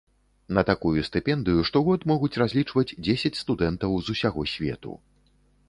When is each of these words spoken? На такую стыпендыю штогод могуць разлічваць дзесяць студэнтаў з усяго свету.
На 0.57 0.61
такую 0.69 1.03
стыпендыю 1.09 1.61
штогод 1.69 2.07
могуць 2.13 2.31
разлічваць 2.43 2.87
дзесяць 3.05 3.35
студэнтаў 3.43 3.91
з 4.09 4.17
усяго 4.17 4.51
свету. 4.57 4.99